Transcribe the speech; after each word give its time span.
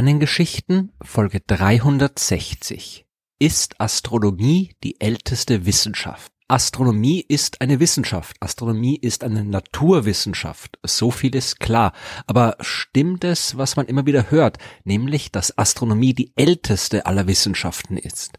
Sternengeschichten 0.00 0.92
Folge 1.02 1.40
360 1.46 3.04
Ist 3.38 3.78
Astronomie 3.82 4.74
die 4.82 4.98
älteste 4.98 5.66
Wissenschaft? 5.66 6.32
Astronomie 6.48 7.20
ist 7.20 7.60
eine 7.60 7.80
Wissenschaft. 7.80 8.34
Astronomie 8.40 8.96
ist 8.96 9.24
eine 9.24 9.44
Naturwissenschaft. 9.44 10.78
So 10.82 11.10
viel 11.10 11.34
ist 11.34 11.60
klar. 11.60 11.92
Aber 12.26 12.56
stimmt 12.60 13.24
es, 13.24 13.58
was 13.58 13.76
man 13.76 13.88
immer 13.88 14.06
wieder 14.06 14.30
hört, 14.30 14.56
nämlich, 14.84 15.32
dass 15.32 15.58
Astronomie 15.58 16.14
die 16.14 16.32
älteste 16.34 17.04
aller 17.04 17.26
Wissenschaften 17.26 17.98
ist? 17.98 18.38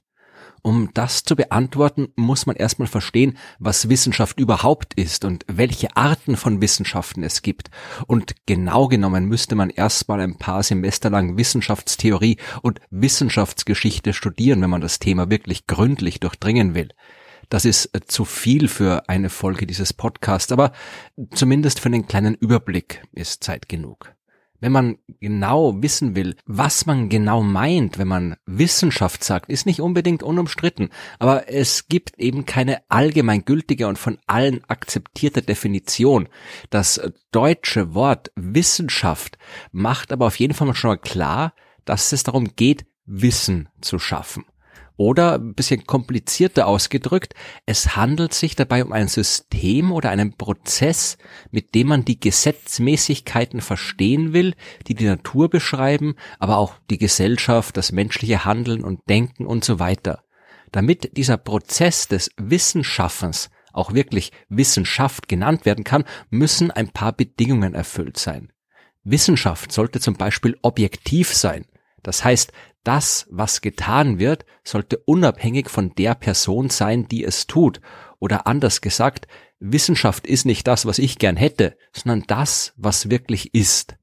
Um 0.64 0.90
das 0.94 1.24
zu 1.24 1.36
beantworten, 1.36 2.10
muss 2.16 2.46
man 2.46 2.56
erstmal 2.56 2.88
verstehen, 2.88 3.38
was 3.60 3.90
Wissenschaft 3.90 4.40
überhaupt 4.40 4.94
ist 4.94 5.26
und 5.26 5.44
welche 5.48 5.96
Arten 5.98 6.38
von 6.38 6.62
Wissenschaften 6.62 7.24
es 7.24 7.42
gibt. 7.42 7.72
Und 8.06 8.36
genau 8.46 8.88
genommen 8.88 9.26
müsste 9.26 9.56
man 9.56 9.70
erstmal 9.72 10.20
ein 10.20 10.38
paar 10.38 10.62
Semester 10.62 11.10
lang 11.10 11.38
Wissenschaftstheorie 11.38 12.38
und 12.62 12.80
Wissenschaftsgeschichte 12.92 14.14
studieren, 14.14 14.62
wenn 14.62 14.70
man 14.70 14.82
das 14.82 15.00
Thema 15.00 15.30
wirklich 15.30 15.66
gründlich 15.66 16.20
durchdringen 16.20 16.76
will. 16.76 16.90
Das 17.50 17.66
ist 17.66 17.94
äh, 17.94 18.02
zu 18.06 18.24
viel 18.24 18.68
für 18.68 19.10
eine 19.10 19.30
Folge 19.30 19.68
dieses 19.68 19.94
Podcasts, 19.94 20.52
aber 20.52 20.72
zumindest 21.34 21.80
für 21.80 21.88
einen 21.88 22.08
kleinen 22.08 22.36
Überblick 22.36 23.04
ist 23.14 23.44
Zeit 23.44 23.68
genug. 23.68 24.16
Wenn 24.62 24.72
man 24.72 24.98
genau 25.20 25.82
wissen 25.82 26.16
will, 26.16 26.36
was 26.46 26.86
man 26.86 27.10
genau 27.10 27.42
meint, 27.42 27.98
wenn 27.98 28.08
man 28.08 28.36
Wissenschaft 28.46 29.24
sagt, 29.24 29.50
ist 29.50 29.66
nicht 29.66 29.82
unbedingt 29.82 30.24
unumstritten, 30.24 30.90
aber 31.20 31.50
es 31.50 31.88
gibt 31.88 32.18
eben 32.20 32.46
keine 32.46 32.82
allgemeingültige 32.88 33.88
und 33.88 33.98
von 33.98 34.20
allen 34.28 34.64
akzeptierte 34.66 35.42
Definition. 35.42 36.30
Das 36.70 37.02
deutsche 37.32 37.96
Wort 37.96 38.32
Wissenschaft 38.36 39.38
macht 39.72 40.14
aber 40.14 40.28
auf 40.28 40.40
jeden 40.40 40.54
Fall 40.54 40.74
schon 40.76 40.92
mal 40.92 40.98
klar, 40.98 41.54
dass 41.84 42.14
es 42.14 42.24
darum 42.24 42.56
geht, 42.56 42.86
Wissen 43.06 43.68
zu 43.82 43.98
schaffen. 43.98 44.46
Oder 45.02 45.40
ein 45.40 45.56
bisschen 45.56 45.88
komplizierter 45.88 46.68
ausgedrückt, 46.68 47.34
es 47.66 47.96
handelt 47.96 48.36
sich 48.36 48.56
dabei 48.56 48.86
um 48.86 48.92
ein 48.92 49.08
System 49.08 49.92
oder 49.92 50.12
einen 50.12 50.38
Prozess, 50.38 51.18
mit 51.50 51.74
dem 51.74 51.88
man 51.88 52.06
die 52.06 52.20
Gesetzmäßigkeiten 52.20 53.62
verstehen 53.62 54.32
will, 54.32 54.54
die 54.86 54.94
die 54.94 55.06
Natur 55.08 55.50
beschreiben, 55.50 56.14
aber 56.38 56.58
auch 56.58 56.76
die 56.92 57.00
Gesellschaft, 57.00 57.78
das 57.78 57.92
menschliche 57.92 58.46
Handeln 58.46 58.84
und 58.84 59.00
Denken 59.10 59.48
und 59.48 59.66
so 59.66 59.80
weiter. 59.80 60.24
Damit 60.72 61.18
dieser 61.18 61.38
Prozess 61.38 62.08
des 62.08 62.30
Wissensschaffens 62.38 63.50
auch 63.74 63.96
wirklich 63.96 64.32
Wissenschaft 64.50 65.28
genannt 65.28 65.66
werden 65.66 65.84
kann, 65.84 66.04
müssen 66.30 66.70
ein 66.70 66.90
paar 66.90 67.14
Bedingungen 67.14 67.74
erfüllt 67.74 68.20
sein. 68.20 68.54
Wissenschaft 69.04 69.72
sollte 69.72 70.00
zum 70.00 70.14
Beispiel 70.14 70.60
objektiv 70.62 71.34
sein. 71.34 71.66
Das 72.04 72.24
heißt, 72.24 72.52
das, 72.84 73.28
was 73.30 73.62
getan 73.62 74.20
wird, 74.20 74.46
sollte 74.64 74.98
unabhängig 74.98 75.70
von 75.70 75.94
der 75.96 76.16
Person 76.16 76.70
sein, 76.70 77.08
die 77.08 77.24
es 77.24 77.48
tut. 77.48 77.80
Oder 78.20 78.48
anders 78.48 78.82
gesagt, 78.82 79.28
Wissenschaft 79.60 80.26
ist 80.26 80.46
nicht 80.46 80.68
das, 80.68 80.86
was 80.86 80.98
ich 80.98 81.20
gern 81.20 81.38
hätte, 81.38 81.78
sondern 81.94 82.24
das, 82.28 82.74
was 82.78 83.10
wirklich 83.10 83.54
ist. 83.54 83.96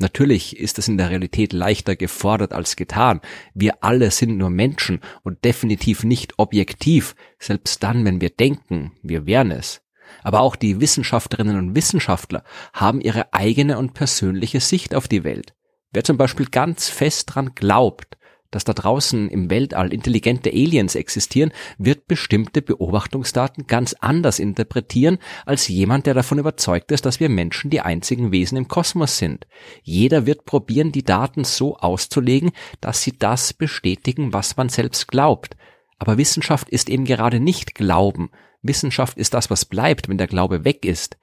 Natürlich 0.00 0.58
ist 0.58 0.78
es 0.78 0.86
in 0.86 0.96
der 0.96 1.10
Realität 1.10 1.52
leichter 1.52 1.96
gefordert 1.96 2.52
als 2.52 2.76
getan. 2.76 3.20
Wir 3.52 3.82
alle 3.82 4.12
sind 4.12 4.36
nur 4.36 4.50
Menschen 4.50 5.00
und 5.24 5.44
definitiv 5.44 6.04
nicht 6.04 6.38
objektiv, 6.38 7.16
selbst 7.40 7.82
dann, 7.82 8.04
wenn 8.04 8.20
wir 8.20 8.30
denken, 8.30 8.92
wir 9.02 9.26
wären 9.26 9.50
es. 9.50 9.82
Aber 10.22 10.40
auch 10.40 10.54
die 10.54 10.80
Wissenschaftlerinnen 10.80 11.56
und 11.56 11.74
Wissenschaftler 11.74 12.44
haben 12.72 13.00
ihre 13.00 13.32
eigene 13.32 13.78
und 13.78 13.94
persönliche 13.94 14.60
Sicht 14.60 14.94
auf 14.94 15.08
die 15.08 15.24
Welt. 15.24 15.54
Wer 15.92 16.04
zum 16.04 16.16
Beispiel 16.16 16.46
ganz 16.46 16.88
fest 16.88 17.34
dran 17.34 17.52
glaubt, 17.54 18.18
dass 18.50 18.64
da 18.64 18.72
draußen 18.72 19.28
im 19.28 19.50
Weltall 19.50 19.92
intelligente 19.92 20.50
Aliens 20.50 20.94
existieren, 20.94 21.52
wird 21.76 22.06
bestimmte 22.08 22.62
Beobachtungsdaten 22.62 23.66
ganz 23.66 23.94
anders 24.00 24.38
interpretieren 24.38 25.18
als 25.44 25.68
jemand, 25.68 26.06
der 26.06 26.14
davon 26.14 26.38
überzeugt 26.38 26.90
ist, 26.92 27.04
dass 27.04 27.20
wir 27.20 27.28
Menschen 27.28 27.70
die 27.70 27.82
einzigen 27.82 28.32
Wesen 28.32 28.56
im 28.56 28.68
Kosmos 28.68 29.18
sind. 29.18 29.46
Jeder 29.82 30.24
wird 30.24 30.46
probieren, 30.46 30.92
die 30.92 31.04
Daten 31.04 31.44
so 31.44 31.76
auszulegen, 31.76 32.52
dass 32.80 33.02
sie 33.02 33.18
das 33.18 33.52
bestätigen, 33.52 34.32
was 34.32 34.56
man 34.56 34.70
selbst 34.70 35.08
glaubt. 35.08 35.56
Aber 35.98 36.16
Wissenschaft 36.16 36.68
ist 36.70 36.88
eben 36.88 37.04
gerade 37.04 37.40
nicht 37.40 37.74
Glauben. 37.74 38.30
Wissenschaft 38.62 39.18
ist 39.18 39.34
das, 39.34 39.50
was 39.50 39.64
bleibt, 39.64 40.08
wenn 40.08 40.18
der 40.18 40.26
Glaube 40.26 40.64
weg 40.64 40.84
ist. 40.84 41.18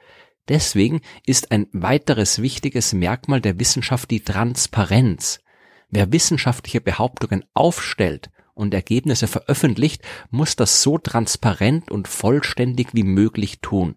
Deswegen 0.48 1.02
ist 1.26 1.52
ein 1.52 1.68
weiteres 1.72 2.42
wichtiges 2.42 2.94
Merkmal 2.94 3.42
der 3.42 3.60
Wissenschaft 3.60 4.12
die 4.12 4.24
Transparenz. 4.24 5.40
Wer 5.90 6.12
wissenschaftliche 6.12 6.82
Behauptungen 6.82 7.46
aufstellt 7.54 8.30
und 8.54 8.74
Ergebnisse 8.74 9.28
veröffentlicht, 9.28 10.04
muss 10.30 10.56
das 10.56 10.82
so 10.82 10.98
transparent 10.98 11.90
und 11.90 12.08
vollständig 12.08 12.90
wie 12.94 13.04
möglich 13.04 13.60
tun. 13.62 13.96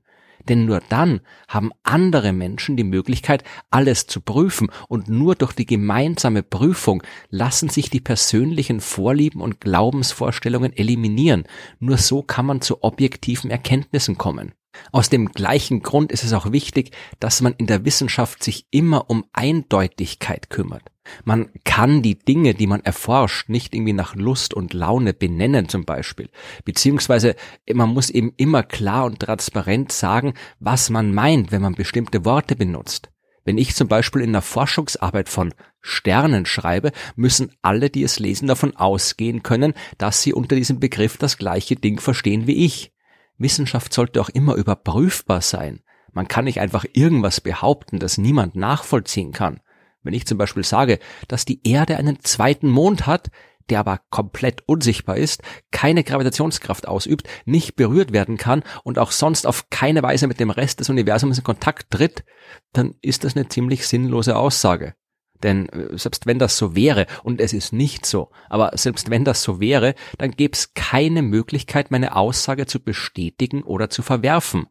Denn 0.49 0.65
nur 0.65 0.81
dann 0.89 1.21
haben 1.47 1.73
andere 1.83 2.33
Menschen 2.33 2.77
die 2.77 2.85
Möglichkeit, 2.85 3.45
alles 3.71 4.07
zu 4.07 4.21
prüfen 4.21 4.71
und 4.89 5.09
nur 5.09 5.35
durch 5.35 5.53
die 5.53 5.67
gemeinsame 5.67 6.43
Prüfung 6.43 7.03
lassen 7.29 7.69
sich 7.69 7.91
die 7.91 8.01
persönlichen 8.01 8.81
Vorlieben 8.81 9.43
und 9.43 9.61
Glaubensvorstellungen 9.61 10.75
eliminieren. 10.75 11.45
Nur 11.81 11.99
so 11.99 12.23
kann 12.23 12.47
man 12.47 12.63
zu 12.63 12.83
objektiven 12.83 13.51
Erkenntnissen 13.51 14.17
kommen. 14.17 14.53
Aus 14.93 15.09
dem 15.09 15.33
gleichen 15.33 15.83
Grund 15.83 16.13
ist 16.13 16.25
es 16.25 16.33
auch 16.33 16.53
wichtig, 16.53 16.93
dass 17.21 17.41
man 17.41 17.55
in 17.55 17.67
der 17.67 17.85
Wissenschaft 17.85 18.43
sich 18.43 18.67
immer 18.71 19.11
um 19.11 19.25
Eindeutigkeit 19.33 20.51
kümmert. 20.51 20.83
Man 21.25 21.51
kann 21.65 22.03
die 22.03 22.19
Dinge, 22.19 22.55
die 22.55 22.67
man 22.67 22.83
erforscht, 22.83 23.49
nicht 23.49 23.75
irgendwie 23.75 23.95
nach 23.95 24.15
Lust 24.15 24.55
und 24.55 24.75
Laune 24.75 25.15
benennen 25.15 25.69
zum 25.69 25.85
Beispiel. 25.85 26.29
Beziehungsweise 26.65 27.35
man 27.73 27.89
muss 27.89 28.11
eben 28.11 28.33
immer 28.37 28.63
klar 28.63 29.07
und 29.07 29.21
transparent 29.21 29.91
sagen, 29.91 30.35
was 30.61 30.91
man 30.91 31.15
meint, 31.15 31.51
wenn 31.51 31.63
man 31.63 31.75
bestimmte 31.75 32.25
Worte 32.25 32.57
benutzt. 32.57 33.11
Wenn 33.45 33.57
ich 33.57 33.75
zum 33.75 33.89
Beispiel 33.89 34.21
in 34.21 34.31
einer 34.31 34.43
Forschungsarbeit 34.43 35.31
von 35.31 35.55
Sternen 35.81 36.45
schreibe, 36.45 36.93
müssen 37.17 37.53
alle, 37.63 37.89
die 37.89 38.03
es 38.03 38.19
lesen, 38.19 38.47
davon 38.47 38.77
ausgehen 38.77 39.43
können, 39.43 39.73
dass 39.97 40.23
sie 40.23 40.35
unter 40.35 40.55
diesem 40.55 40.81
Begriff 40.81 41.17
das 41.17 41.39
gleiche 41.39 41.77
Ding 41.77 42.01
verstehen 42.01 42.47
wie 42.47 42.67
ich. 42.67 42.93
Wissenschaft 43.39 43.93
sollte 43.93 44.21
auch 44.21 44.29
immer 44.29 44.55
überprüfbar 44.55 45.41
sein. 45.41 45.81
Man 46.13 46.29
kann 46.29 46.45
nicht 46.45 46.61
einfach 46.61 46.85
irgendwas 46.93 47.41
behaupten, 47.41 47.99
das 47.99 48.19
niemand 48.19 48.57
nachvollziehen 48.57 49.33
kann. 49.33 49.61
Wenn 50.03 50.15
ich 50.15 50.27
zum 50.27 50.39
Beispiel 50.39 50.65
sage, 50.65 50.99
dass 51.29 51.45
die 51.45 51.61
Erde 51.69 51.97
einen 51.97 52.21
zweiten 52.21 52.69
Mond 52.69 53.07
hat, 53.07 53.31
der 53.69 53.81
aber 53.81 54.01
komplett 54.11 54.63
unsichtbar 54.67 55.17
ist, 55.17 55.43
keine 55.71 56.05
Gravitationskraft 56.05 56.89
ausübt, 56.89 57.29
nicht 57.45 57.77
berührt 57.77 58.13
werden 58.13 58.37
kann 58.37 58.63
und 58.85 58.99
auch 58.99 59.11
sonst 59.11 59.47
auf 59.47 59.69
keine 59.71 60.03
Weise 60.03 60.27
mit 60.27 60.41
dem 60.41 60.51
Rest 60.51 60.81
des 60.81 60.89
Universums 60.89 61.39
in 61.39 61.45
Kontakt 61.45 61.91
tritt, 61.91 62.25
dann 62.73 62.95
ist 63.03 63.25
das 63.25 63.37
eine 63.37 63.49
ziemlich 63.49 63.87
sinnlose 63.87 64.37
Aussage. 64.37 64.95
Denn 65.43 65.69
äh, 65.69 65.97
selbst 65.97 66.27
wenn 66.27 66.39
das 66.39 66.57
so 66.57 66.75
wäre, 66.75 67.07
und 67.23 67.41
es 67.41 67.53
ist 67.53 67.73
nicht 67.73 68.07
so, 68.07 68.31
aber 68.49 68.73
selbst 68.75 69.11
wenn 69.11 69.25
das 69.25 69.43
so 69.43 69.61
wäre, 69.61 69.95
dann 70.19 70.33
gäbe 70.33 70.53
es 70.53 70.75
keine 70.75 71.23
Möglichkeit, 71.23 71.91
meine 71.91 72.17
Aussage 72.17 72.67
zu 72.67 72.81
bestätigen 72.81 73.63
oder 73.63 73.91
zu 73.91 74.03
verwerfen. 74.03 74.67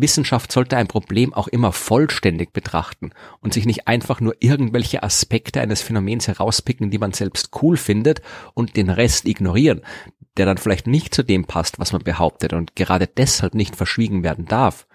Wissenschaft 0.00 0.52
sollte 0.52 0.76
ein 0.76 0.86
Problem 0.86 1.34
auch 1.34 1.48
immer 1.48 1.72
vollständig 1.72 2.52
betrachten 2.52 3.10
und 3.40 3.52
sich 3.52 3.66
nicht 3.66 3.88
einfach 3.88 4.20
nur 4.20 4.36
irgendwelche 4.38 5.02
Aspekte 5.02 5.60
eines 5.60 5.82
Phänomens 5.82 6.28
herauspicken, 6.28 6.90
die 6.90 6.98
man 6.98 7.12
selbst 7.12 7.50
cool 7.62 7.76
findet 7.76 8.22
und 8.54 8.76
den 8.76 8.90
Rest 8.90 9.26
ignorieren, 9.26 9.82
der 10.36 10.46
dann 10.46 10.58
vielleicht 10.58 10.86
nicht 10.86 11.14
zu 11.14 11.24
dem 11.24 11.46
passt, 11.46 11.80
was 11.80 11.92
man 11.92 12.04
behauptet 12.04 12.52
und 12.52 12.76
gerade 12.76 13.08
deshalb 13.08 13.54
nicht 13.54 13.74
verschwiegen 13.74 14.22
werden 14.22 14.46
darf 14.46 14.86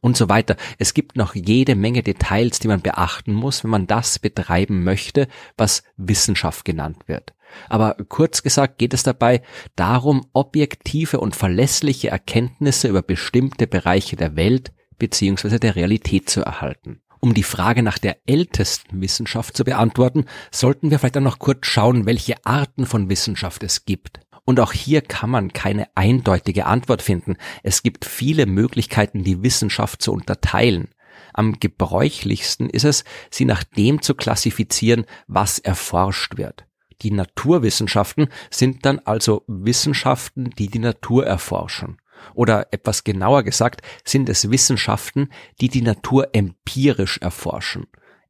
und 0.00 0.16
so 0.16 0.28
weiter. 0.28 0.56
Es 0.78 0.94
gibt 0.94 1.16
noch 1.16 1.34
jede 1.34 1.74
Menge 1.74 2.02
Details, 2.02 2.58
die 2.58 2.68
man 2.68 2.80
beachten 2.80 3.32
muss, 3.32 3.64
wenn 3.64 3.70
man 3.70 3.86
das 3.86 4.18
betreiben 4.18 4.84
möchte, 4.84 5.28
was 5.56 5.82
Wissenschaft 5.96 6.64
genannt 6.64 7.04
wird. 7.06 7.34
Aber 7.68 7.96
kurz 8.08 8.42
gesagt 8.42 8.78
geht 8.78 8.94
es 8.94 9.02
dabei 9.02 9.42
darum, 9.76 10.26
objektive 10.32 11.20
und 11.20 11.36
verlässliche 11.36 12.08
Erkenntnisse 12.08 12.88
über 12.88 13.02
bestimmte 13.02 13.66
Bereiche 13.66 14.16
der 14.16 14.36
Welt 14.36 14.72
bzw. 14.98 15.58
der 15.58 15.76
Realität 15.76 16.28
zu 16.28 16.42
erhalten. 16.42 17.00
Um 17.20 17.34
die 17.34 17.42
Frage 17.42 17.82
nach 17.82 17.98
der 17.98 18.18
ältesten 18.26 19.00
Wissenschaft 19.00 19.56
zu 19.56 19.64
beantworten, 19.64 20.26
sollten 20.50 20.90
wir 20.90 20.98
vielleicht 20.98 21.16
dann 21.16 21.24
noch 21.24 21.38
kurz 21.38 21.66
schauen, 21.66 22.06
welche 22.06 22.34
Arten 22.44 22.86
von 22.86 23.08
Wissenschaft 23.08 23.62
es 23.62 23.84
gibt. 23.84 24.20
Und 24.46 24.60
auch 24.60 24.72
hier 24.72 25.02
kann 25.02 25.28
man 25.28 25.52
keine 25.52 25.88
eindeutige 25.96 26.66
Antwort 26.66 27.02
finden. 27.02 27.36
Es 27.64 27.82
gibt 27.82 28.04
viele 28.04 28.46
Möglichkeiten, 28.46 29.24
die 29.24 29.42
Wissenschaft 29.42 30.00
zu 30.00 30.12
unterteilen. 30.12 30.88
Am 31.32 31.58
gebräuchlichsten 31.58 32.70
ist 32.70 32.84
es, 32.84 33.04
sie 33.28 33.44
nach 33.44 33.64
dem 33.64 34.00
zu 34.00 34.14
klassifizieren, 34.14 35.04
was 35.26 35.58
erforscht 35.58 36.38
wird. 36.38 36.64
Die 37.02 37.10
Naturwissenschaften 37.10 38.28
sind 38.50 38.86
dann 38.86 39.00
also 39.00 39.42
Wissenschaften, 39.48 40.50
die 40.50 40.68
die 40.68 40.78
Natur 40.78 41.26
erforschen. 41.26 41.98
Oder 42.32 42.68
etwas 42.70 43.04
genauer 43.04 43.42
gesagt, 43.42 43.82
sind 44.04 44.28
es 44.28 44.50
Wissenschaften, 44.50 45.28
die 45.60 45.68
die 45.68 45.82
Natur 45.82 46.28
empirisch 46.34 47.18
erforschen. 47.18 47.86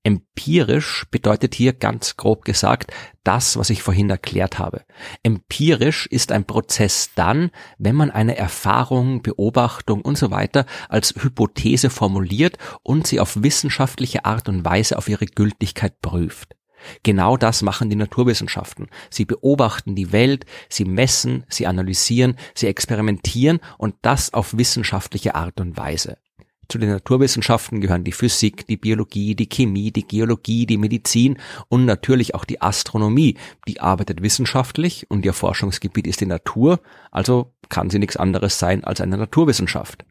Empirisch 0.06 1.04
bedeutet 1.10 1.56
hier 1.56 1.72
ganz 1.72 2.16
grob 2.16 2.44
gesagt 2.44 2.92
das, 3.24 3.56
was 3.56 3.70
ich 3.70 3.82
vorhin 3.82 4.08
erklärt 4.08 4.56
habe. 4.56 4.84
Empirisch 5.24 6.06
ist 6.06 6.30
ein 6.30 6.44
Prozess 6.44 7.10
dann, 7.16 7.50
wenn 7.78 7.96
man 7.96 8.12
eine 8.12 8.36
Erfahrung, 8.36 9.22
Beobachtung 9.22 10.02
und 10.02 10.16
so 10.16 10.30
weiter 10.30 10.64
als 10.88 11.12
Hypothese 11.20 11.90
formuliert 11.90 12.56
und 12.84 13.08
sie 13.08 13.18
auf 13.18 13.42
wissenschaftliche 13.42 14.24
Art 14.24 14.48
und 14.48 14.64
Weise 14.64 14.96
auf 14.96 15.08
ihre 15.08 15.26
Gültigkeit 15.26 16.00
prüft. 16.00 16.54
Genau 17.02 17.36
das 17.36 17.62
machen 17.62 17.90
die 17.90 17.96
Naturwissenschaften. 17.96 18.86
Sie 19.10 19.24
beobachten 19.24 19.96
die 19.96 20.12
Welt, 20.12 20.46
sie 20.68 20.84
messen, 20.84 21.42
sie 21.48 21.66
analysieren, 21.66 22.36
sie 22.54 22.68
experimentieren 22.68 23.58
und 23.76 23.96
das 24.02 24.32
auf 24.32 24.56
wissenschaftliche 24.56 25.34
Art 25.34 25.58
und 25.60 25.76
Weise. 25.76 26.18
Zu 26.68 26.78
den 26.78 26.90
Naturwissenschaften 26.90 27.80
gehören 27.80 28.02
die 28.02 28.12
Physik, 28.12 28.66
die 28.66 28.76
Biologie, 28.76 29.36
die 29.36 29.48
Chemie, 29.48 29.92
die 29.92 30.06
Geologie, 30.06 30.66
die 30.66 30.78
Medizin 30.78 31.38
und 31.68 31.84
natürlich 31.84 32.34
auch 32.34 32.44
die 32.44 32.60
Astronomie. 32.60 33.36
Die 33.68 33.80
arbeitet 33.80 34.20
wissenschaftlich 34.20 35.06
und 35.08 35.24
ihr 35.24 35.32
Forschungsgebiet 35.32 36.06
ist 36.06 36.20
die 36.20 36.26
Natur, 36.26 36.80
also 37.12 37.52
kann 37.68 37.90
sie 37.90 38.00
nichts 38.00 38.16
anderes 38.16 38.58
sein 38.58 38.82
als 38.82 39.00
eine 39.00 39.16
Naturwissenschaft. 39.16 40.04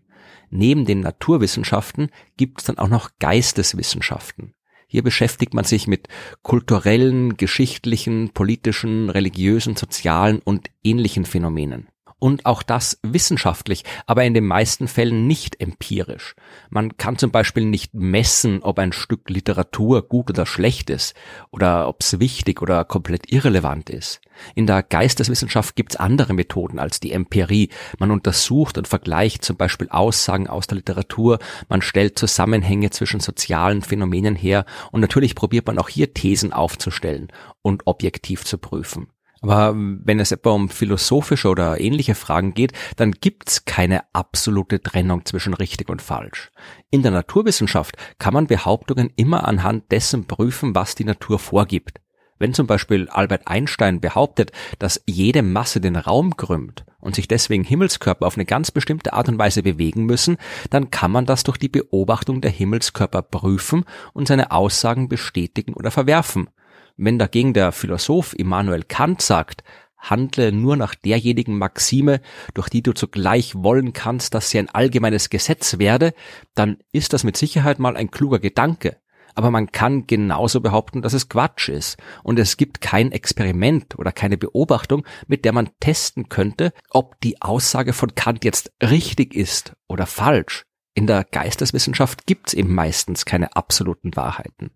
Neben 0.50 0.86
den 0.86 1.02
Naturwissenschaften 1.02 2.10
gibt 2.38 2.62
es 2.62 2.68
dann 2.68 2.78
auch 2.78 2.88
noch 2.88 3.10
Geisteswissenschaften. 3.20 4.54
Hier 4.88 5.04
beschäftigt 5.04 5.54
man 5.54 5.66
sich 5.66 5.88
mit 5.88 6.08
kulturellen, 6.42 7.36
geschichtlichen, 7.36 8.30
politischen, 8.30 9.10
religiösen, 9.10 9.76
sozialen 9.76 10.40
und 10.40 10.70
ähnlichen 10.84 11.26
Phänomenen 11.26 11.90
und 12.20 12.46
auch 12.46 12.64
das 12.64 13.00
wissenschaftlich, 13.04 13.84
aber 14.06 14.24
in 14.24 14.34
den 14.34 14.46
meisten 14.46 14.88
Fällen 14.88 15.28
nicht 15.28 15.62
empirisch. 15.62 16.36
Man 16.70 16.98
kann 16.98 17.18
zum 17.18 17.32
Beispiel 17.32 17.66
nicht 17.66 17.94
messen, 17.94 18.64
ob 18.64 18.80
ein 18.80 18.94
Stück 18.94 19.30
Literatur 19.30 20.08
gut 20.08 20.30
oder 20.30 20.46
schlecht 20.46 20.90
ist 20.90 21.14
oder 21.52 21.88
ob 21.88 22.02
es 22.02 22.20
wichtig 22.20 22.62
oder 22.62 22.86
komplett 22.86 23.32
irrelevant 23.32 23.90
ist. 23.90 24.22
In 24.54 24.68
der 24.68 24.84
Geisteswissenschaft 24.84 25.76
gibt's 25.76 25.96
andere 25.96 26.34
Methoden 26.34 26.80
als 26.80 27.00
die 27.00 27.12
Empirie. 27.12 27.70
Man 28.00 28.12
untersucht 28.12 28.78
und 28.78 28.88
vergleicht 28.88 29.44
zum 29.46 29.58
Beispiel 29.58 29.90
Aussagen 29.90 30.48
aus 30.48 30.68
der 30.68 30.78
Literatur, 30.78 31.40
man 31.70 31.82
stellt 31.82 32.18
Zusammenhänge 32.20 32.90
zwischen 32.90 33.20
sozialen 33.20 33.82
Phänomenen 33.82 34.36
her 34.36 34.66
und 34.92 35.02
natürlich 35.02 35.36
probiert 35.36 35.68
man 35.68 35.78
auch 35.78 35.90
hier 35.90 36.14
Thesen 36.14 36.54
aufzustellen 36.54 37.28
und 37.62 37.88
objektiv 37.88 38.46
zu 38.46 38.58
prüfen. 38.58 39.08
Aber 39.42 39.74
wenn 39.76 40.20
es 40.20 40.32
etwa 40.32 40.52
um 40.52 40.70
philosophische 40.70 41.50
oder 41.50 41.80
ähnliche 41.80 42.16
Fragen 42.16 42.54
geht, 42.54 42.74
dann 42.96 43.12
gibt's 43.12 43.66
keine 43.66 44.04
absolute 44.14 44.82
Trennung 44.82 45.26
zwischen 45.26 45.54
richtig 45.54 45.90
und 45.90 46.02
falsch. 46.02 46.52
In 46.90 47.04
der 47.04 47.12
Naturwissenschaft 47.12 47.96
kann 48.18 48.34
man 48.34 48.48
Behauptungen 48.48 49.12
immer 49.16 49.48
anhand 49.48 49.92
dessen 49.92 50.26
prüfen, 50.26 50.76
was 50.76 50.96
die 50.96 51.06
Natur 51.06 51.40
vorgibt. 51.40 52.00
Wenn 52.38 52.54
zum 52.54 52.68
Beispiel 52.68 53.08
Albert 53.08 53.48
Einstein 53.48 54.02
behauptet, 54.02 54.52
dass 54.78 55.02
jede 55.06 55.42
Masse 55.42 55.80
den 55.80 55.96
Raum 55.96 56.36
krümmt 56.36 56.84
und 57.00 57.16
sich 57.16 57.30
deswegen 57.30 57.64
Himmelskörper 57.64 58.28
auf 58.28 58.36
eine 58.36 58.46
ganz 58.46 58.72
bestimmte 58.72 59.14
Art 59.14 59.30
und 59.30 59.38
Weise 59.38 59.64
bewegen 59.64 60.06
müssen, 60.06 60.38
dann 60.70 60.92
kann 60.92 61.12
man 61.12 61.26
das 61.26 61.44
durch 61.44 61.58
die 61.58 61.70
Beobachtung 61.70 62.42
der 62.42 62.52
Himmelskörper 62.52 63.22
prüfen 63.22 63.86
und 64.14 64.28
seine 64.28 64.52
Aussagen 64.52 65.08
bestätigen 65.08 65.74
oder 65.74 65.92
verwerfen. 65.92 66.50
Wenn 66.98 67.20
dagegen 67.20 67.54
der 67.54 67.72
Philosoph 67.72 68.34
Immanuel 68.38 68.84
Kant 68.84 69.22
sagt, 69.22 69.64
handle 69.98 70.52
nur 70.52 70.78
nach 70.78 70.96
derjenigen 70.96 71.58
Maxime, 71.58 72.22
durch 72.54 72.70
die 72.70 72.84
du 72.84 72.94
zugleich 72.94 73.56
wollen 73.56 73.94
kannst, 73.94 74.34
dass 74.34 74.50
sie 74.50 74.60
ein 74.60 74.70
allgemeines 74.70 75.30
Gesetz 75.30 75.80
werde, 75.80 76.14
dann 76.54 76.78
ist 76.92 77.14
das 77.14 77.24
mit 77.24 77.38
Sicherheit 77.38 77.80
mal 77.80 77.98
ein 77.98 78.12
kluger 78.12 78.40
Gedanke. 78.40 78.98
Aber 79.38 79.52
man 79.52 79.74
kann 79.74 80.08
genauso 80.08 80.62
behaupten, 80.62 81.02
dass 81.02 81.12
es 81.12 81.28
Quatsch 81.28 81.68
ist. 81.68 81.98
Und 82.24 82.40
es 82.40 82.56
gibt 82.56 82.80
kein 82.80 83.12
Experiment 83.12 84.00
oder 84.00 84.14
keine 84.14 84.38
Beobachtung, 84.38 85.06
mit 85.28 85.44
der 85.44 85.52
man 85.52 85.72
testen 85.82 86.30
könnte, 86.30 86.72
ob 86.90 87.20
die 87.20 87.42
Aussage 87.42 87.92
von 87.92 88.16
Kant 88.16 88.46
jetzt 88.46 88.72
richtig 88.82 89.36
ist 89.36 89.74
oder 89.90 90.06
falsch. 90.06 90.64
In 90.94 91.08
der 91.08 91.26
Geisteswissenschaft 91.26 92.26
gibt's 92.26 92.54
eben 92.54 92.74
meistens 92.74 93.26
keine 93.26 93.58
absoluten 93.58 94.16
Wahrheiten. 94.16 94.72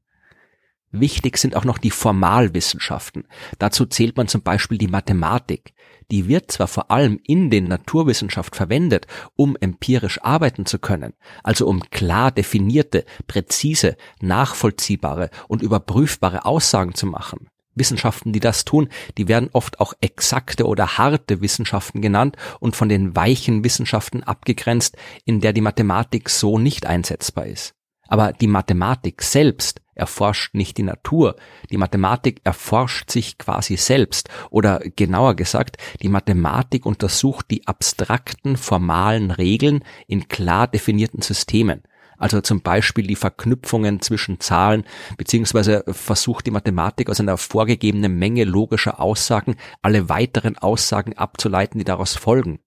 Wichtig 0.91 1.38
sind 1.38 1.56
auch 1.56 1.65
noch 1.65 1.77
die 1.77 1.91
Formalwissenschaften. 1.91 3.25
Dazu 3.59 3.86
zählt 3.86 4.18
man 4.18 4.27
zum 4.27 4.41
Beispiel 4.41 4.80
die 4.80 4.88
Mathematik. 4.88 5.74
Die 6.12 6.27
wird 6.27 6.51
zwar 6.51 6.68
vor 6.68 6.89
allem 6.89 7.19
in 7.24 7.51
den 7.51 7.65
Naturwissenschaft 7.65 8.56
verwendet, 8.56 9.06
um 9.36 9.56
empirisch 9.59 10.19
arbeiten 10.24 10.65
zu 10.65 10.80
können, 10.80 11.13
also 11.44 11.68
um 11.68 11.81
klar 11.91 12.31
definierte, 12.31 13.06
präzise, 13.27 13.95
nachvollziehbare 14.19 15.30
und 15.47 15.62
überprüfbare 15.62 16.45
Aussagen 16.45 16.95
zu 16.95 17.06
machen. 17.06 17.50
Wissenschaften, 17.75 18.33
die 18.33 18.39
das 18.39 18.65
tun, 18.65 18.89
die 19.18 19.27
werden 19.27 19.50
oft 19.53 19.80
auch 19.80 19.94
exakte 20.01 20.65
oder 20.65 20.97
harte 20.97 21.42
Wissenschaften 21.42 22.01
genannt 22.01 22.35
und 22.59 22.75
von 22.75 22.89
den 22.89 23.15
weichen 23.15 23.63
Wissenschaften 23.63 24.24
abgegrenzt, 24.24 24.97
in 25.24 25.39
der 25.39 25.53
die 25.53 25.62
Mathematik 25.62 26.30
so 26.30 26.57
nicht 26.57 26.88
einsetzbar 26.88 27.45
ist. 27.45 27.75
Aber 28.09 28.33
die 28.33 28.47
Mathematik 28.47 29.21
selbst 29.21 29.81
erforscht 29.94 30.56
nicht 30.56 30.77
die 30.77 30.83
Natur. 30.83 31.35
Die 31.69 31.77
Mathematik 31.77 32.41
erforscht 32.44 33.11
sich 33.11 33.38
quasi 33.38 33.77
selbst. 33.77 34.29
Oder 34.50 34.79
genauer 34.95 35.35
gesagt, 35.35 35.77
die 36.01 36.09
Mathematik 36.09 36.85
untersucht 36.85 37.45
die 37.51 37.67
abstrakten 37.67 38.57
formalen 38.57 39.31
Regeln 39.31 39.83
in 40.07 40.27
klar 40.27 40.67
definierten 40.67 41.21
Systemen. 41.21 41.83
Also 42.17 42.41
zum 42.41 42.61
Beispiel 42.61 43.07
die 43.07 43.15
Verknüpfungen 43.15 44.01
zwischen 44.01 44.41
Zahlen, 44.41 44.83
beziehungsweise 45.17 45.85
versucht 45.88 46.47
die 46.47 46.51
Mathematik 46.51 47.09
aus 47.09 47.21
einer 47.21 47.38
vorgegebenen 47.38 48.17
Menge 48.17 48.44
logischer 48.44 49.00
Aussagen 49.00 49.56
alle 49.81 50.09
weiteren 50.09 50.57
Aussagen 50.57 51.17
abzuleiten, 51.17 51.77
die 51.79 51.85
daraus 51.85 52.15
folgen. 52.15 52.59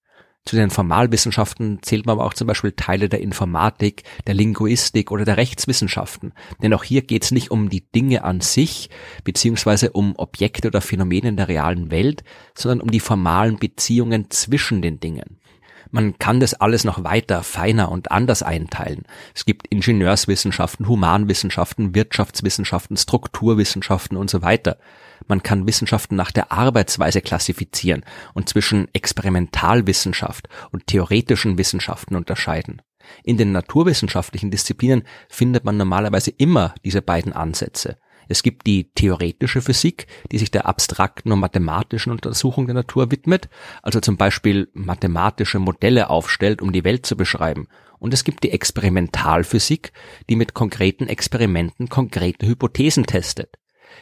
Zu 0.44 0.56
den 0.56 0.70
Formalwissenschaften 0.70 1.78
zählt 1.82 2.04
man 2.04 2.14
aber 2.18 2.26
auch 2.26 2.34
zum 2.34 2.48
Beispiel 2.48 2.72
Teile 2.72 3.08
der 3.08 3.20
Informatik, 3.20 4.02
der 4.26 4.34
Linguistik 4.34 5.12
oder 5.12 5.24
der 5.24 5.36
Rechtswissenschaften. 5.36 6.32
Denn 6.60 6.74
auch 6.74 6.82
hier 6.82 7.02
geht 7.02 7.22
es 7.22 7.30
nicht 7.30 7.52
um 7.52 7.68
die 7.68 7.84
Dinge 7.92 8.24
an 8.24 8.40
sich, 8.40 8.90
beziehungsweise 9.22 9.92
um 9.92 10.16
Objekte 10.16 10.68
oder 10.68 10.80
Phänomene 10.80 11.28
in 11.28 11.36
der 11.36 11.48
realen 11.48 11.92
Welt, 11.92 12.24
sondern 12.54 12.80
um 12.80 12.90
die 12.90 13.00
formalen 13.00 13.58
Beziehungen 13.58 14.30
zwischen 14.30 14.82
den 14.82 14.98
Dingen. 14.98 15.38
Man 15.94 16.18
kann 16.18 16.40
das 16.40 16.54
alles 16.54 16.84
noch 16.84 17.04
weiter, 17.04 17.42
feiner 17.42 17.92
und 17.92 18.10
anders 18.10 18.42
einteilen. 18.42 19.04
Es 19.34 19.44
gibt 19.44 19.66
Ingenieurswissenschaften, 19.68 20.88
Humanwissenschaften, 20.88 21.94
Wirtschaftswissenschaften, 21.94 22.96
Strukturwissenschaften 22.96 24.16
und 24.16 24.30
so 24.30 24.40
weiter. 24.40 24.78
Man 25.28 25.42
kann 25.42 25.66
Wissenschaften 25.66 26.16
nach 26.16 26.32
der 26.32 26.50
Arbeitsweise 26.50 27.20
klassifizieren 27.20 28.04
und 28.32 28.48
zwischen 28.48 28.88
Experimentalwissenschaft 28.94 30.48
und 30.70 30.86
theoretischen 30.86 31.58
Wissenschaften 31.58 32.16
unterscheiden. 32.16 32.80
In 33.22 33.36
den 33.36 33.52
naturwissenschaftlichen 33.52 34.50
Disziplinen 34.50 35.02
findet 35.28 35.64
man 35.64 35.76
normalerweise 35.76 36.30
immer 36.30 36.74
diese 36.84 37.02
beiden 37.02 37.34
Ansätze. 37.34 37.98
Es 38.28 38.42
gibt 38.42 38.66
die 38.66 38.92
theoretische 38.92 39.60
Physik, 39.60 40.06
die 40.30 40.38
sich 40.38 40.50
der 40.50 40.66
abstrakten 40.66 41.32
und 41.32 41.40
mathematischen 41.40 42.12
Untersuchung 42.12 42.66
der 42.66 42.74
Natur 42.74 43.10
widmet, 43.10 43.48
also 43.82 44.00
zum 44.00 44.16
Beispiel 44.16 44.68
mathematische 44.72 45.58
Modelle 45.58 46.10
aufstellt, 46.10 46.62
um 46.62 46.72
die 46.72 46.84
Welt 46.84 47.06
zu 47.06 47.16
beschreiben. 47.16 47.68
Und 47.98 48.12
es 48.14 48.24
gibt 48.24 48.42
die 48.42 48.50
Experimentalphysik, 48.50 49.92
die 50.28 50.36
mit 50.36 50.54
konkreten 50.54 51.06
Experimenten 51.06 51.88
konkrete 51.88 52.46
Hypothesen 52.46 53.06
testet. 53.06 53.58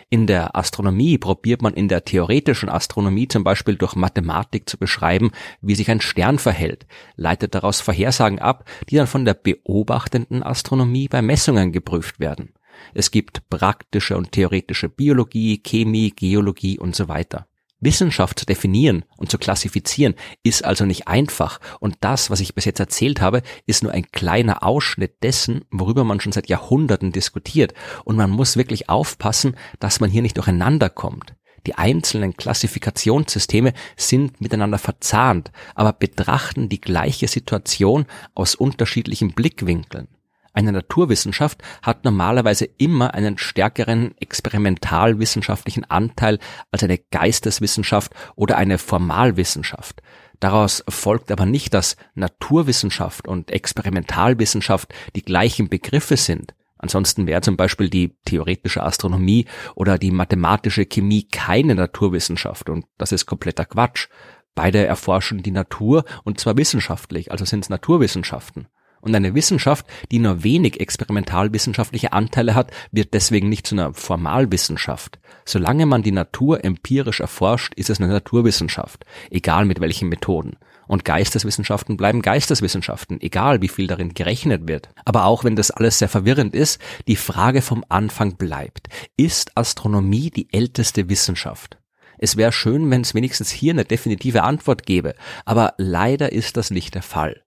In 0.08 0.26
der 0.26 0.56
Astronomie 0.56 1.18
probiert 1.18 1.62
man 1.62 1.74
in 1.74 1.88
der 1.88 2.04
theoretischen 2.04 2.68
Astronomie 2.68 3.28
zum 3.28 3.44
Beispiel 3.44 3.76
durch 3.76 3.94
Mathematik 3.94 4.68
zu 4.68 4.78
beschreiben, 4.78 5.30
wie 5.60 5.74
sich 5.74 5.90
ein 5.90 6.00
Stern 6.00 6.38
verhält, 6.38 6.86
leitet 7.16 7.54
daraus 7.54 7.80
Vorhersagen 7.80 8.38
ab, 8.38 8.68
die 8.88 8.96
dann 8.96 9.06
von 9.06 9.24
der 9.24 9.34
beobachtenden 9.34 10.42
Astronomie 10.42 11.08
bei 11.08 11.22
Messungen 11.22 11.72
geprüft 11.72 12.20
werden. 12.20 12.54
Es 12.94 13.10
gibt 13.10 13.48
praktische 13.48 14.16
und 14.16 14.32
theoretische 14.32 14.88
Biologie, 14.88 15.58
Chemie, 15.62 16.10
Geologie 16.10 16.78
und 16.78 16.94
so 16.96 17.08
weiter. 17.08 17.46
Wissenschaft 17.80 18.38
zu 18.38 18.46
definieren 18.46 19.04
und 19.16 19.30
zu 19.30 19.38
klassifizieren 19.38 20.14
ist 20.42 20.64
also 20.64 20.84
nicht 20.84 21.08
einfach 21.08 21.60
und 21.80 21.96
das, 22.00 22.30
was 22.30 22.40
ich 22.40 22.54
bis 22.54 22.66
jetzt 22.66 22.80
erzählt 22.80 23.20
habe, 23.20 23.42
ist 23.66 23.82
nur 23.82 23.92
ein 23.92 24.10
kleiner 24.12 24.62
Ausschnitt 24.62 25.22
dessen, 25.22 25.64
worüber 25.70 26.04
man 26.04 26.20
schon 26.20 26.32
seit 26.32 26.48
Jahrhunderten 26.48 27.12
diskutiert 27.12 27.72
und 28.04 28.16
man 28.16 28.30
muss 28.30 28.56
wirklich 28.56 28.88
aufpassen, 28.88 29.56
dass 29.78 30.00
man 30.00 30.10
hier 30.10 30.22
nicht 30.22 30.36
durcheinander 30.36 30.90
kommt. 30.90 31.34
Die 31.66 31.74
einzelnen 31.74 32.36
Klassifikationssysteme 32.36 33.74
sind 33.96 34.40
miteinander 34.40 34.78
verzahnt, 34.78 35.52
aber 35.74 35.92
betrachten 35.92 36.68
die 36.68 36.80
gleiche 36.80 37.28
Situation 37.28 38.06
aus 38.34 38.54
unterschiedlichen 38.54 39.34
Blickwinkeln. 39.34 40.08
Eine 40.52 40.72
Naturwissenschaft 40.72 41.62
hat 41.82 42.04
normalerweise 42.04 42.64
immer 42.64 43.14
einen 43.14 43.38
stärkeren 43.38 44.16
experimentalwissenschaftlichen 44.18 45.84
Anteil 45.84 46.38
als 46.72 46.82
eine 46.82 46.98
Geisteswissenschaft 46.98 48.12
oder 48.34 48.56
eine 48.56 48.78
Formalwissenschaft. 48.78 50.02
Daraus 50.40 50.82
folgt 50.88 51.30
aber 51.30 51.46
nicht, 51.46 51.74
dass 51.74 51.96
Naturwissenschaft 52.14 53.28
und 53.28 53.50
Experimentalwissenschaft 53.50 54.92
die 55.14 55.22
gleichen 55.22 55.68
Begriffe 55.68 56.16
sind. 56.16 56.54
Ansonsten 56.78 57.26
wäre 57.26 57.42
zum 57.42 57.58
Beispiel 57.58 57.90
die 57.90 58.16
theoretische 58.24 58.82
Astronomie 58.82 59.44
oder 59.74 59.98
die 59.98 60.10
mathematische 60.10 60.86
Chemie 60.86 61.28
keine 61.28 61.74
Naturwissenschaft 61.74 62.70
und 62.70 62.86
das 62.96 63.12
ist 63.12 63.26
kompletter 63.26 63.66
Quatsch. 63.66 64.08
Beide 64.54 64.84
erforschen 64.86 65.42
die 65.42 65.50
Natur 65.50 66.04
und 66.24 66.40
zwar 66.40 66.56
wissenschaftlich, 66.56 67.30
also 67.30 67.44
sind 67.44 67.64
es 67.64 67.68
Naturwissenschaften. 67.68 68.66
Und 69.00 69.14
eine 69.14 69.34
Wissenschaft, 69.34 69.86
die 70.10 70.18
nur 70.18 70.44
wenig 70.44 70.80
experimentalwissenschaftliche 70.80 72.12
Anteile 72.12 72.54
hat, 72.54 72.70
wird 72.92 73.14
deswegen 73.14 73.48
nicht 73.48 73.66
zu 73.66 73.74
einer 73.74 73.94
Formalwissenschaft. 73.94 75.18
Solange 75.44 75.86
man 75.86 76.02
die 76.02 76.12
Natur 76.12 76.64
empirisch 76.64 77.20
erforscht, 77.20 77.74
ist 77.74 77.90
es 77.90 78.00
eine 78.00 78.12
Naturwissenschaft, 78.12 79.04
egal 79.30 79.64
mit 79.64 79.80
welchen 79.80 80.08
Methoden. 80.08 80.56
Und 80.86 81.04
Geisteswissenschaften 81.04 81.96
bleiben 81.96 82.20
Geisteswissenschaften, 82.20 83.20
egal 83.20 83.62
wie 83.62 83.68
viel 83.68 83.86
darin 83.86 84.12
gerechnet 84.12 84.66
wird. 84.66 84.88
Aber 85.04 85.24
auch 85.24 85.44
wenn 85.44 85.54
das 85.54 85.70
alles 85.70 85.98
sehr 85.98 86.08
verwirrend 86.08 86.54
ist, 86.54 86.80
die 87.06 87.16
Frage 87.16 87.62
vom 87.62 87.84
Anfang 87.88 88.36
bleibt. 88.36 88.88
Ist 89.16 89.56
Astronomie 89.56 90.30
die 90.30 90.52
älteste 90.52 91.08
Wissenschaft? 91.08 91.78
Es 92.18 92.36
wäre 92.36 92.52
schön, 92.52 92.90
wenn 92.90 93.00
es 93.00 93.14
wenigstens 93.14 93.50
hier 93.50 93.72
eine 93.72 93.84
definitive 93.84 94.42
Antwort 94.42 94.84
gäbe, 94.84 95.14
aber 95.44 95.74
leider 95.78 96.32
ist 96.32 96.56
das 96.56 96.70
nicht 96.70 96.94
der 96.94 97.02
Fall. 97.02 97.42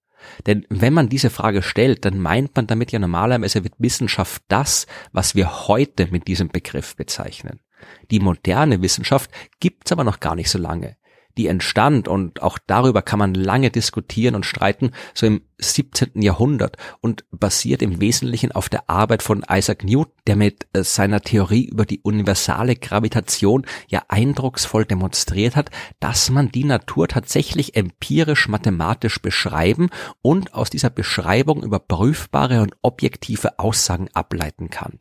Denn 0.46 0.66
wenn 0.70 0.94
man 0.94 1.10
diese 1.10 1.30
Frage 1.30 1.62
stellt, 1.62 2.06
dann 2.06 2.20
meint 2.20 2.56
man 2.56 2.68
damit 2.68 2.92
ja 2.92 3.00
normalerweise 3.00 3.62
mit 3.62 3.74
Wissenschaft 3.78 4.44
das, 4.48 4.88
was 5.12 5.36
wir 5.36 5.68
heute 5.68 6.08
mit 6.12 6.28
diesem 6.28 6.50
Begriff 6.50 6.96
bezeichnen. 6.96 7.60
Die 8.12 8.20
moderne 8.20 8.82
Wissenschaft 8.82 9.30
gibt's 9.60 9.92
aber 9.92 10.04
noch 10.04 10.20
gar 10.20 10.36
nicht 10.36 10.50
so 10.50 10.58
lange 10.58 10.96
die 11.38 11.48
entstand 11.48 12.08
und 12.08 12.42
auch 12.42 12.58
darüber 12.68 13.02
kann 13.02 13.20
man 13.20 13.34
lange 13.34 13.72
diskutieren 13.72 14.36
und 14.36 14.46
streiten, 14.46 14.92
so 15.14 15.26
im 15.26 15.42
17. 15.58 16.22
Jahrhundert 16.22 16.78
und 17.02 17.26
basiert 17.32 17.82
im 17.82 18.02
Wesentlichen 18.02 18.52
auf 18.52 18.70
der 18.70 18.90
Arbeit 18.90 19.24
von 19.24 19.46
Isaac 19.50 19.84
Newton, 19.84 20.14
der 20.28 20.36
mit 20.36 20.68
äh, 20.74 20.84
seiner 20.84 21.22
Theorie 21.22 21.66
über 21.66 21.86
die 21.86 22.02
universale 22.02 22.76
Gravitation 22.76 23.66
ja 23.88 24.04
eindrucksvoll 24.10 24.86
demonstriert 24.86 25.56
hat, 25.56 25.70
dass 26.00 26.30
man 26.30 26.52
die 26.52 26.66
Natur 26.66 27.08
tatsächlich 27.08 27.76
empirisch 27.76 28.48
mathematisch 28.48 29.22
beschreiben 29.22 29.90
und 30.22 30.54
aus 30.54 30.70
dieser 30.70 30.90
Beschreibung 30.90 31.64
überprüfbare 31.64 32.62
und 32.62 32.76
objektive 32.82 33.60
Aussagen 33.60 34.10
ableiten 34.14 34.70
kann. 34.70 35.00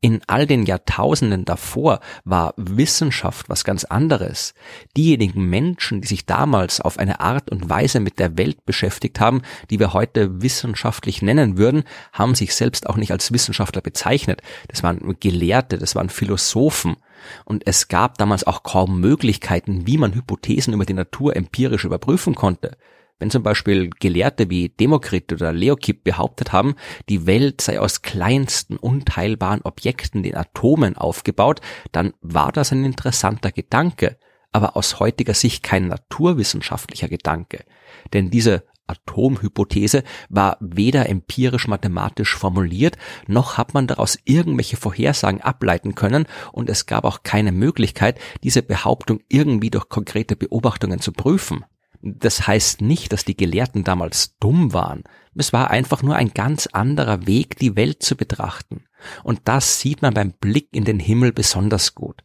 In 0.00 0.20
all 0.26 0.46
den 0.46 0.64
Jahrtausenden 0.64 1.44
davor 1.44 2.00
war 2.24 2.54
Wissenschaft 2.56 3.48
was 3.48 3.64
ganz 3.64 3.84
anderes. 3.84 4.54
Diejenigen 4.96 5.44
Menschen, 5.48 6.00
die 6.00 6.08
sich 6.08 6.26
damals 6.26 6.80
auf 6.80 6.98
eine 6.98 7.20
Art 7.20 7.50
und 7.50 7.68
Weise 7.68 8.00
mit 8.00 8.18
der 8.18 8.36
Welt 8.36 8.64
beschäftigt 8.64 9.20
haben, 9.20 9.42
die 9.70 9.78
wir 9.78 9.92
heute 9.92 10.42
wissenschaftlich 10.42 11.22
nennen 11.22 11.56
würden, 11.56 11.84
haben 12.12 12.34
sich 12.34 12.54
selbst 12.54 12.88
auch 12.88 12.96
nicht 12.96 13.12
als 13.12 13.32
Wissenschaftler 13.32 13.82
bezeichnet. 13.82 14.42
Das 14.68 14.82
waren 14.82 15.16
Gelehrte, 15.20 15.78
das 15.78 15.94
waren 15.94 16.10
Philosophen. 16.10 16.96
Und 17.44 17.66
es 17.66 17.88
gab 17.88 18.18
damals 18.18 18.44
auch 18.44 18.62
kaum 18.62 19.00
Möglichkeiten, 19.00 19.86
wie 19.86 19.98
man 19.98 20.14
Hypothesen 20.14 20.74
über 20.74 20.84
die 20.84 20.94
Natur 20.94 21.36
empirisch 21.36 21.84
überprüfen 21.84 22.34
konnte. 22.34 22.76
Wenn 23.18 23.30
zum 23.30 23.42
Beispiel 23.42 23.90
Gelehrte 24.00 24.50
wie 24.50 24.68
Demokrit 24.68 25.32
oder 25.32 25.52
Leokipp 25.52 26.02
behauptet 26.02 26.52
haben, 26.52 26.74
die 27.08 27.26
Welt 27.26 27.60
sei 27.60 27.78
aus 27.78 28.02
kleinsten 28.02 28.76
unteilbaren 28.76 29.62
Objekten, 29.62 30.22
den 30.22 30.36
Atomen, 30.36 30.96
aufgebaut, 30.96 31.60
dann 31.92 32.14
war 32.20 32.50
das 32.50 32.72
ein 32.72 32.84
interessanter 32.84 33.52
Gedanke, 33.52 34.18
aber 34.50 34.76
aus 34.76 34.98
heutiger 34.98 35.34
Sicht 35.34 35.62
kein 35.62 35.88
naturwissenschaftlicher 35.88 37.08
Gedanke. 37.08 37.64
Denn 38.12 38.30
diese 38.30 38.64
Atomhypothese 38.86 40.02
war 40.28 40.56
weder 40.60 41.08
empirisch 41.08 41.68
mathematisch 41.68 42.36
formuliert, 42.36 42.98
noch 43.26 43.56
hat 43.56 43.74
man 43.74 43.86
daraus 43.86 44.18
irgendwelche 44.24 44.76
Vorhersagen 44.76 45.40
ableiten 45.40 45.94
können 45.94 46.26
und 46.52 46.68
es 46.68 46.86
gab 46.86 47.04
auch 47.04 47.22
keine 47.22 47.52
Möglichkeit, 47.52 48.18
diese 48.42 48.62
Behauptung 48.62 49.20
irgendwie 49.28 49.70
durch 49.70 49.88
konkrete 49.88 50.36
Beobachtungen 50.36 51.00
zu 51.00 51.12
prüfen. 51.12 51.64
Das 52.02 52.48
heißt 52.48 52.80
nicht, 52.80 53.12
dass 53.12 53.24
die 53.24 53.36
Gelehrten 53.36 53.84
damals 53.84 54.36
dumm 54.38 54.72
waren. 54.72 55.04
Es 55.36 55.52
war 55.52 55.70
einfach 55.70 56.02
nur 56.02 56.16
ein 56.16 56.34
ganz 56.34 56.66
anderer 56.66 57.26
Weg, 57.28 57.56
die 57.58 57.76
Welt 57.76 58.02
zu 58.02 58.16
betrachten. 58.16 58.84
Und 59.22 59.42
das 59.44 59.78
sieht 59.80 60.02
man 60.02 60.12
beim 60.12 60.32
Blick 60.32 60.68
in 60.72 60.84
den 60.84 60.98
Himmel 60.98 61.32
besonders 61.32 61.94
gut. 61.94 62.24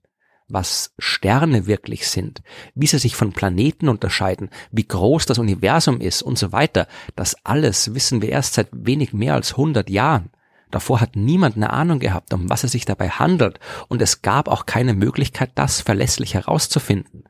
Was 0.49 0.93
Sterne 0.97 1.67
wirklich 1.67 2.07
sind, 2.07 2.41
wie 2.73 2.87
sie 2.87 2.97
sich 2.97 3.15
von 3.15 3.33
Planeten 3.33 3.87
unterscheiden, 3.87 4.49
wie 4.71 4.87
groß 4.87 5.27
das 5.27 5.37
Universum 5.37 6.01
ist 6.01 6.23
und 6.23 6.39
so 6.39 6.51
weiter, 6.51 6.87
das 7.15 7.35
alles 7.45 7.93
wissen 7.93 8.21
wir 8.21 8.29
erst 8.29 8.55
seit 8.55 8.69
wenig 8.71 9.13
mehr 9.13 9.35
als 9.35 9.51
100 9.51 9.89
Jahren. 9.89 10.31
Davor 10.71 11.01
hat 11.01 11.15
niemand 11.15 11.55
eine 11.55 11.69
Ahnung 11.69 11.99
gehabt, 11.99 12.33
um 12.33 12.49
was 12.49 12.63
es 12.63 12.71
sich 12.71 12.85
dabei 12.85 13.09
handelt, 13.09 13.59
und 13.89 14.01
es 14.01 14.21
gab 14.21 14.47
auch 14.47 14.65
keine 14.65 14.93
Möglichkeit, 14.93 15.51
das 15.55 15.81
verlässlich 15.81 16.33
herauszufinden. 16.33 17.25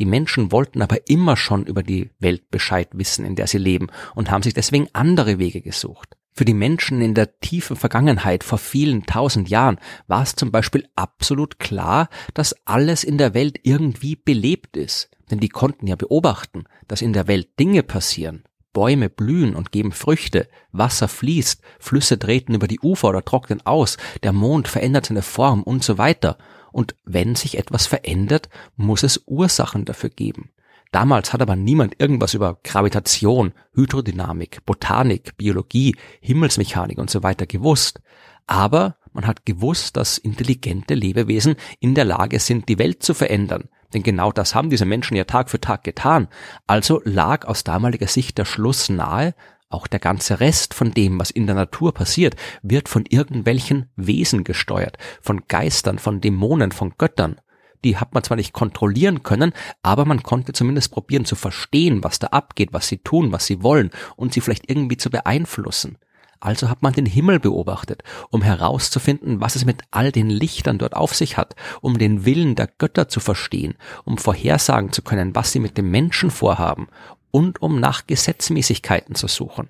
Die 0.00 0.06
Menschen 0.06 0.50
wollten 0.50 0.80
aber 0.80 1.10
immer 1.10 1.36
schon 1.36 1.66
über 1.66 1.82
die 1.82 2.10
Welt 2.18 2.50
Bescheid 2.50 2.88
wissen, 2.94 3.26
in 3.26 3.36
der 3.36 3.46
sie 3.46 3.58
leben 3.58 3.88
und 4.14 4.30
haben 4.30 4.42
sich 4.42 4.54
deswegen 4.54 4.88
andere 4.94 5.38
Wege 5.38 5.60
gesucht. 5.60 6.16
Für 6.32 6.46
die 6.46 6.54
Menschen 6.54 7.02
in 7.02 7.12
der 7.12 7.38
tiefen 7.40 7.76
Vergangenheit 7.76 8.42
vor 8.42 8.56
vielen 8.56 9.04
tausend 9.04 9.50
Jahren 9.50 9.78
war 10.06 10.22
es 10.22 10.36
zum 10.36 10.50
Beispiel 10.50 10.88
absolut 10.96 11.58
klar, 11.58 12.08
dass 12.32 12.56
alles 12.64 13.04
in 13.04 13.18
der 13.18 13.34
Welt 13.34 13.60
irgendwie 13.62 14.16
belebt 14.16 14.78
ist. 14.78 15.10
Denn 15.30 15.38
die 15.38 15.50
konnten 15.50 15.86
ja 15.86 15.96
beobachten, 15.96 16.64
dass 16.88 17.02
in 17.02 17.12
der 17.12 17.28
Welt 17.28 17.58
Dinge 17.58 17.82
passieren. 17.82 18.44
Bäume 18.72 19.10
blühen 19.10 19.54
und 19.54 19.70
geben 19.70 19.92
Früchte, 19.92 20.48
Wasser 20.72 21.08
fließt, 21.08 21.60
Flüsse 21.78 22.18
treten 22.18 22.54
über 22.54 22.68
die 22.68 22.80
Ufer 22.80 23.08
oder 23.08 23.24
trocknen 23.24 23.60
aus, 23.66 23.98
der 24.22 24.32
Mond 24.32 24.66
verändert 24.66 25.06
seine 25.06 25.22
Form 25.22 25.62
und 25.62 25.84
so 25.84 25.98
weiter. 25.98 26.38
Und 26.72 26.94
wenn 27.04 27.34
sich 27.34 27.58
etwas 27.58 27.86
verändert, 27.86 28.48
muss 28.76 29.02
es 29.02 29.22
Ursachen 29.26 29.84
dafür 29.84 30.10
geben. 30.10 30.50
Damals 30.92 31.32
hat 31.32 31.40
aber 31.40 31.54
niemand 31.54 32.00
irgendwas 32.00 32.34
über 32.34 32.58
Gravitation, 32.64 33.52
Hydrodynamik, 33.74 34.64
Botanik, 34.66 35.36
Biologie, 35.36 35.94
Himmelsmechanik 36.20 36.98
und 36.98 37.10
so 37.10 37.22
weiter 37.22 37.46
gewusst. 37.46 38.00
Aber 38.46 38.96
man 39.12 39.26
hat 39.26 39.46
gewusst, 39.46 39.96
dass 39.96 40.18
intelligente 40.18 40.94
Lebewesen 40.94 41.56
in 41.78 41.94
der 41.94 42.04
Lage 42.04 42.40
sind, 42.40 42.68
die 42.68 42.78
Welt 42.78 43.02
zu 43.02 43.14
verändern. 43.14 43.68
Denn 43.94 44.02
genau 44.02 44.32
das 44.32 44.54
haben 44.54 44.70
diese 44.70 44.84
Menschen 44.84 45.16
ja 45.16 45.24
Tag 45.24 45.50
für 45.50 45.60
Tag 45.60 45.84
getan. 45.84 46.28
Also 46.66 47.00
lag 47.04 47.46
aus 47.46 47.64
damaliger 47.64 48.06
Sicht 48.06 48.38
der 48.38 48.44
Schluss 48.44 48.88
nahe, 48.88 49.34
auch 49.70 49.86
der 49.86 50.00
ganze 50.00 50.40
Rest 50.40 50.74
von 50.74 50.90
dem, 50.90 51.18
was 51.18 51.30
in 51.30 51.46
der 51.46 51.54
Natur 51.54 51.94
passiert, 51.94 52.36
wird 52.62 52.88
von 52.88 53.06
irgendwelchen 53.08 53.88
Wesen 53.96 54.44
gesteuert, 54.44 54.98
von 55.22 55.46
Geistern, 55.48 55.98
von 55.98 56.20
Dämonen, 56.20 56.72
von 56.72 56.94
Göttern. 56.98 57.40
Die 57.84 57.96
hat 57.96 58.12
man 58.12 58.22
zwar 58.22 58.36
nicht 58.36 58.52
kontrollieren 58.52 59.22
können, 59.22 59.52
aber 59.82 60.04
man 60.04 60.22
konnte 60.22 60.52
zumindest 60.52 60.92
probieren 60.92 61.24
zu 61.24 61.36
verstehen, 61.36 62.04
was 62.04 62.18
da 62.18 62.26
abgeht, 62.28 62.72
was 62.72 62.88
sie 62.88 62.98
tun, 62.98 63.32
was 63.32 63.46
sie 63.46 63.62
wollen 63.62 63.90
und 64.16 64.34
sie 64.34 64.42
vielleicht 64.42 64.68
irgendwie 64.68 64.98
zu 64.98 65.08
beeinflussen. 65.08 65.96
Also 66.40 66.70
hat 66.70 66.82
man 66.82 66.94
den 66.94 67.06
Himmel 67.06 67.38
beobachtet, 67.38 68.02
um 68.30 68.40
herauszufinden, 68.40 69.42
was 69.42 69.56
es 69.56 69.66
mit 69.66 69.82
all 69.90 70.10
den 70.10 70.30
Lichtern 70.30 70.78
dort 70.78 70.96
auf 70.96 71.14
sich 71.14 71.36
hat, 71.36 71.54
um 71.82 71.98
den 71.98 72.24
Willen 72.24 72.54
der 72.54 72.66
Götter 72.66 73.08
zu 73.08 73.20
verstehen, 73.20 73.74
um 74.04 74.16
vorhersagen 74.16 74.90
zu 74.90 75.02
können, 75.02 75.34
was 75.34 75.52
sie 75.52 75.60
mit 75.60 75.76
dem 75.76 75.90
Menschen 75.90 76.30
vorhaben 76.30 76.88
und 77.30 77.60
um 77.60 77.78
nach 77.78 78.06
Gesetzmäßigkeiten 78.06 79.14
zu 79.14 79.28
suchen. 79.28 79.68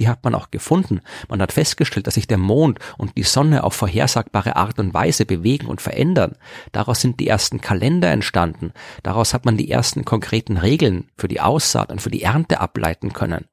Die 0.00 0.08
hat 0.08 0.24
man 0.24 0.34
auch 0.34 0.50
gefunden. 0.50 1.00
Man 1.28 1.42
hat 1.42 1.52
festgestellt, 1.52 2.06
dass 2.06 2.14
sich 2.14 2.26
der 2.26 2.38
Mond 2.38 2.78
und 2.96 3.16
die 3.16 3.22
Sonne 3.24 3.62
auf 3.62 3.74
vorhersagbare 3.74 4.56
Art 4.56 4.78
und 4.78 4.94
Weise 4.94 5.26
bewegen 5.26 5.66
und 5.66 5.82
verändern. 5.82 6.36
Daraus 6.72 7.00
sind 7.00 7.20
die 7.20 7.28
ersten 7.28 7.60
Kalender 7.60 8.10
entstanden. 8.10 8.72
Daraus 9.02 9.34
hat 9.34 9.44
man 9.44 9.56
die 9.56 9.70
ersten 9.70 10.04
konkreten 10.04 10.56
Regeln 10.56 11.10
für 11.16 11.28
die 11.28 11.40
Aussaat 11.40 11.92
und 11.92 12.00
für 12.00 12.10
die 12.10 12.22
Ernte 12.22 12.60
ableiten 12.60 13.12
können. 13.12 13.46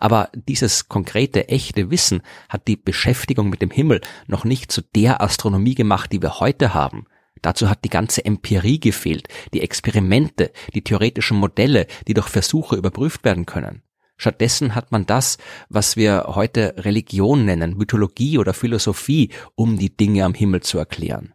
Aber 0.00 0.30
dieses 0.32 0.88
konkrete, 0.88 1.48
echte 1.48 1.90
Wissen 1.90 2.22
hat 2.48 2.66
die 2.68 2.76
Beschäftigung 2.76 3.50
mit 3.50 3.60
dem 3.60 3.70
Himmel 3.70 4.00
noch 4.26 4.44
nicht 4.44 4.72
zu 4.72 4.80
der 4.80 5.20
Astronomie 5.20 5.74
gemacht, 5.74 6.10
die 6.10 6.22
wir 6.22 6.40
heute 6.40 6.72
haben. 6.72 7.04
Dazu 7.42 7.68
hat 7.68 7.84
die 7.84 7.90
ganze 7.90 8.24
Empirie 8.24 8.80
gefehlt, 8.80 9.28
die 9.52 9.60
Experimente, 9.60 10.52
die 10.74 10.82
theoretischen 10.82 11.36
Modelle, 11.36 11.86
die 12.08 12.14
durch 12.14 12.28
Versuche 12.28 12.76
überprüft 12.76 13.24
werden 13.24 13.44
können. 13.44 13.82
Stattdessen 14.16 14.74
hat 14.74 14.90
man 14.90 15.04
das, 15.04 15.36
was 15.68 15.96
wir 15.96 16.24
heute 16.28 16.74
Religion 16.78 17.44
nennen, 17.44 17.76
Mythologie 17.76 18.38
oder 18.38 18.54
Philosophie, 18.54 19.30
um 19.54 19.78
die 19.78 19.94
Dinge 19.94 20.24
am 20.24 20.32
Himmel 20.32 20.62
zu 20.62 20.78
erklären. 20.78 21.34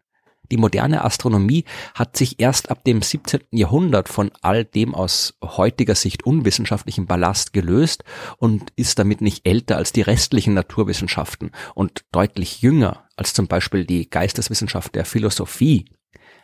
Die 0.52 0.58
moderne 0.58 1.04
Astronomie 1.04 1.66
hat 1.94 2.18
sich 2.18 2.40
erst 2.40 2.70
ab 2.70 2.84
dem 2.84 3.02
17. 3.02 3.42
Jahrhundert 3.52 4.10
von 4.10 4.32
all 4.42 4.66
dem 4.66 4.94
aus 4.96 5.36
heutiger 5.44 5.96
Sicht 5.96 6.25
unwissenschaftlichen 6.25 7.06
Ballast 7.06 7.54
gelöst 7.54 8.04
und 8.38 8.72
ist 8.75 9.00
damit 9.00 9.22
nicht 9.22 9.48
älter 9.48 9.78
als 9.78 9.92
die 9.92 10.02
restlichen 10.02 10.54
Naturwissenschaften 10.54 11.52
und 11.74 12.06
deutlich 12.12 12.62
jünger 12.62 13.06
als 13.18 13.34
zum 13.34 13.48
Beispiel 13.48 13.86
die 13.86 14.10
Geisteswissenschaft 14.10 14.96
der 14.96 15.06
Philosophie. 15.06 15.86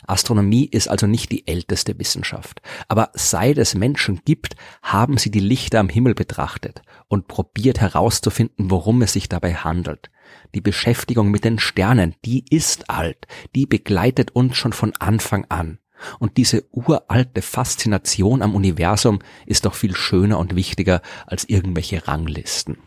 Astronomie 0.08 0.66
ist 0.66 0.88
also 0.88 1.08
nicht 1.08 1.32
die 1.32 1.48
älteste 1.48 1.98
Wissenschaft. 2.00 2.62
Aber 2.88 3.12
seit 3.14 3.58
es 3.58 3.76
Menschen 3.76 4.22
gibt, 4.26 4.56
haben 4.82 5.18
sie 5.18 5.32
die 5.32 5.40
Lichter 5.40 5.80
am 5.80 5.90
Himmel 5.90 6.16
betrachtet 6.16 6.82
und 7.08 7.28
probiert 7.28 7.80
herauszufinden, 7.80 8.72
worum 8.72 9.02
es 9.02 9.14
sich 9.14 9.30
dabei 9.30 9.56
handelt. 9.56 10.10
Die 10.56 10.62
Beschäftigung 10.62 11.32
mit 11.32 11.44
den 11.44 11.60
Sternen, 11.60 12.16
die 12.26 12.46
ist 12.50 12.90
alt, 12.90 13.28
die 13.56 13.66
begleitet 13.66 14.32
uns 14.32 14.58
schon 14.58 14.74
von 14.74 14.94
Anfang 15.00 15.46
an. 15.50 15.80
Und 16.20 16.38
diese 16.38 16.66
uralte 16.72 17.42
Faszination 17.42 18.42
am 18.42 18.56
Universum 18.56 19.20
ist 19.46 19.66
doch 19.66 19.76
viel 19.76 19.96
schöner 19.96 20.40
und 20.40 20.56
wichtiger 20.56 21.02
als 21.28 21.48
irgendwelche 21.48 22.08
Ranglisten. 22.08 22.78